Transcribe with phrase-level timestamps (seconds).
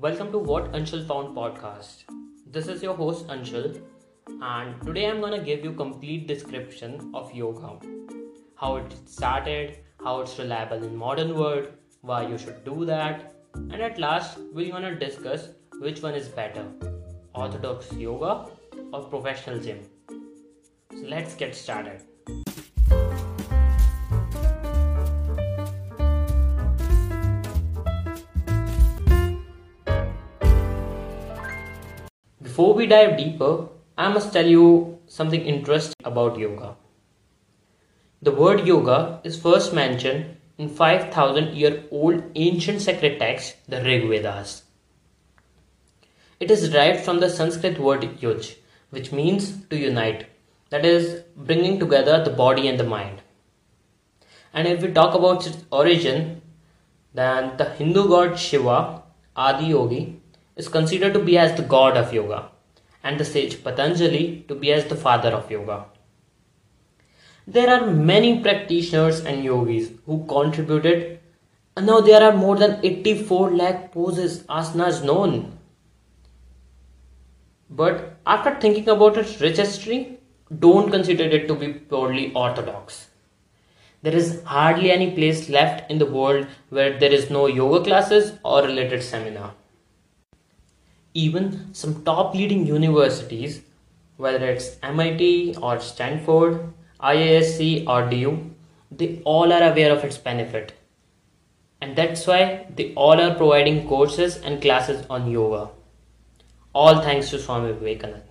[0.00, 2.04] Welcome to What Anshul Found podcast.
[2.52, 3.80] This is your host Anshul,
[4.42, 7.78] and today I'm gonna give you complete description of yoga,
[8.56, 11.68] how it started, how it's reliable in modern world,
[12.02, 15.48] why you should do that, and at last we're gonna discuss
[15.78, 16.66] which one is better,
[17.34, 18.50] orthodox yoga
[18.92, 19.80] or professional gym.
[20.10, 22.02] So let's get started.
[32.56, 36.74] Before we dive deeper, I must tell you something interesting about yoga.
[38.22, 44.08] The word yoga is first mentioned in 5000 year old ancient sacred text, the Rig
[44.08, 44.62] Vedas.
[46.40, 48.56] It is derived from the Sanskrit word yuj,
[48.88, 50.24] which means to unite,
[50.70, 53.20] that is, bringing together the body and the mind.
[54.54, 56.40] And if we talk about its origin,
[57.12, 59.02] then the Hindu god Shiva,
[59.36, 60.15] Adi Yogi,
[60.56, 62.48] is considered to be as the god of yoga,
[63.04, 65.84] and the sage Patanjali to be as the father of yoga.
[67.46, 71.20] There are many practitioners and yogis who contributed,
[71.76, 75.58] and now there are more than 84 lakh poses, asanas known.
[77.68, 80.18] But after thinking about its rich history,
[80.58, 83.08] don't consider it to be purely orthodox.
[84.02, 88.38] There is hardly any place left in the world where there is no yoga classes
[88.44, 89.54] or related seminar.
[91.24, 93.60] Even some top leading universities,
[94.18, 98.50] whether it's MIT or Stanford, IISc or DU,
[98.90, 100.74] they all are aware of its benefit.
[101.80, 105.70] And that's why they all are providing courses and classes on yoga.
[106.74, 108.22] All thanks to Swami Vivekananda.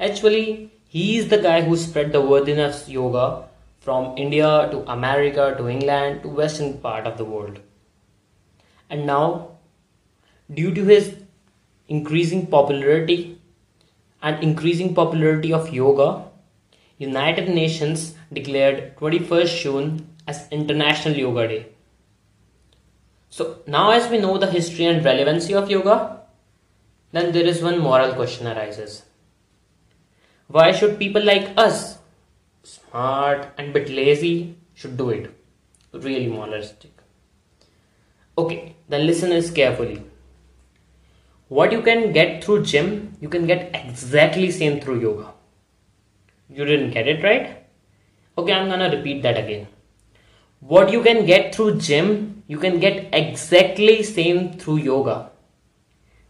[0.00, 3.48] Actually, he is the guy who spread the worthiness yoga
[3.80, 7.60] from India to America to England to western part of the world.
[8.88, 9.52] And now,
[10.52, 11.14] due to his
[11.90, 13.36] increasing popularity
[14.22, 16.24] and increasing popularity of yoga,
[16.98, 21.66] United Nations declared 21st June as International Yoga Day.
[23.28, 26.20] So now as we know the history and relevancy of yoga,
[27.12, 29.02] then there is one moral question arises.
[30.46, 31.98] Why should people like us,
[32.62, 35.34] smart and bit lazy, should do it?
[35.92, 36.92] Really moralistic.
[38.38, 40.04] Okay, then listen this carefully
[41.56, 42.90] what you can get through gym
[43.20, 45.32] you can get exactly same through yoga.
[46.48, 47.66] You didn't get it right?
[48.38, 49.66] Okay i'm gonna repeat that again.
[50.60, 55.30] What you can get through gym you can get exactly same through yoga.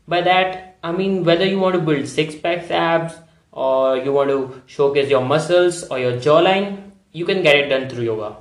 [0.09, 3.19] By that i mean whether you want to build six packs abs
[3.53, 6.79] or you want to showcase your muscles or your jawline
[7.13, 8.37] you can get it done through yoga.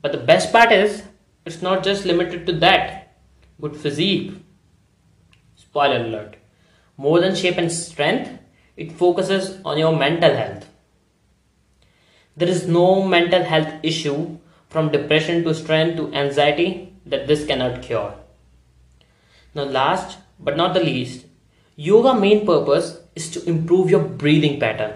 [0.00, 1.02] But the best part is
[1.44, 3.18] it's not just limited to that.
[3.60, 4.41] Good physique
[5.72, 6.34] Spoiler alert.
[6.98, 8.30] More than shape and strength,
[8.76, 10.68] it focuses on your mental health.
[12.36, 14.36] There is no mental health issue
[14.68, 18.14] from depression to strength to anxiety that this cannot cure.
[19.54, 21.24] Now, last but not the least,
[21.74, 24.92] yoga main purpose is to improve your breathing pattern,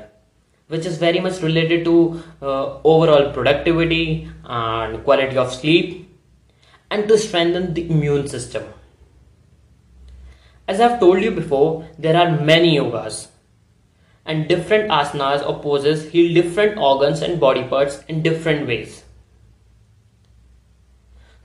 [0.68, 6.06] which is very much related to uh, overall productivity and quality of sleep,
[6.90, 8.64] and to strengthen the immune system.
[10.68, 13.28] As I've told you before, there are many yogas
[14.24, 19.04] and different asanas or poses heal different organs and body parts in different ways.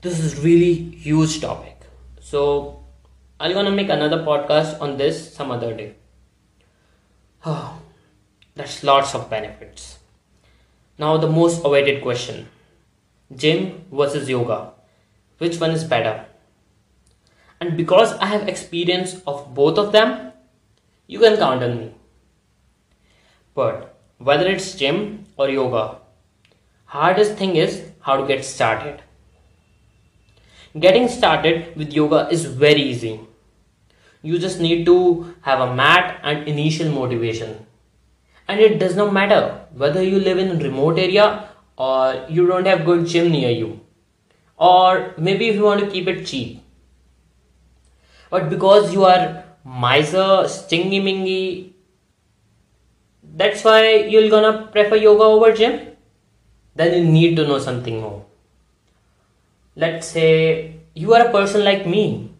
[0.00, 1.80] This is really huge topic.
[2.20, 2.84] So
[3.38, 5.94] I'm gonna make another podcast on this some other day.
[7.46, 7.80] Oh,
[8.56, 9.98] that's lots of benefits.
[10.98, 12.48] Now the most awaited question.
[13.34, 14.72] Gym versus yoga.
[15.38, 16.26] Which one is better?
[17.62, 20.32] And because I have experience of both of them,
[21.06, 21.94] you can count on me.
[23.54, 25.98] But whether it's gym or yoga,
[26.86, 29.00] hardest thing is how to get started.
[30.76, 33.20] Getting started with yoga is very easy.
[34.22, 37.64] You just need to have a mat and initial motivation.
[38.48, 42.66] And it does not matter whether you live in a remote area or you don't
[42.66, 43.78] have good gym near you.
[44.56, 46.61] Or maybe if you want to keep it cheap
[48.32, 49.22] but because you are
[49.84, 51.72] miser stingy mingy
[53.40, 53.80] that's why
[54.12, 55.80] you're gonna prefer yoga over gym?
[56.74, 58.24] Then you need to know something more.
[59.76, 62.32] Let's say you are a person like me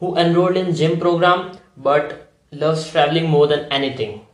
[0.00, 4.26] who enrolled in gym program but loves traveling more than anything.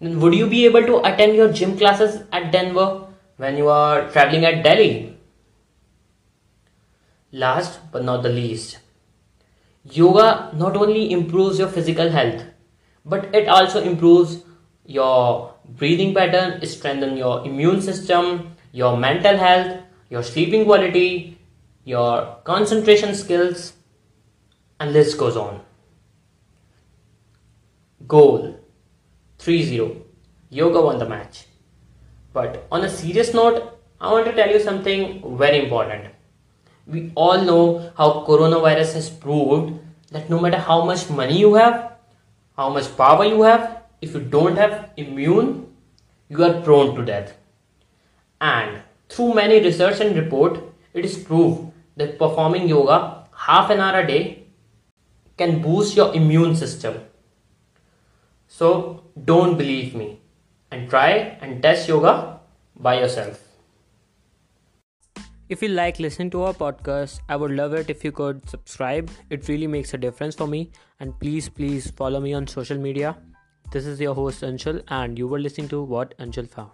[0.00, 4.10] Then would you be able to attend your gym classes at denver when you are
[4.10, 5.16] traveling at delhi?
[7.32, 8.78] Last but not the least
[9.84, 12.44] yoga not only improves your physical health,
[13.04, 14.42] but it also improves
[14.84, 19.80] your breathing pattern, strengthen your immune system, your mental health,
[20.10, 21.38] your sleeping quality,
[21.84, 23.72] your concentration skills,
[24.80, 25.60] and list goes on.
[28.06, 28.58] Goal
[29.38, 29.96] 3 0.
[30.50, 31.46] Yoga won the match.
[32.32, 36.14] But on a serious note, I want to tell you something very important.
[36.88, 39.78] We all know how coronavirus has proved
[40.10, 41.92] that no matter how much money you have,
[42.56, 45.66] how much power you have, if you don't have immune,
[46.30, 47.34] you are prone to death.
[48.40, 50.60] And through many research and report,
[50.94, 54.44] it is proved that performing yoga half an hour a day
[55.36, 56.94] can boost your immune system.
[58.46, 60.20] So don't believe me
[60.70, 62.40] and try and test yoga
[62.76, 63.47] by yourself.
[65.48, 69.10] If you like listening to our podcast, I would love it if you could subscribe.
[69.30, 70.70] It really makes a difference for me.
[71.00, 73.16] And please, please follow me on social media.
[73.72, 76.72] This is your host Anshul, and you were listening to What Anshul Found.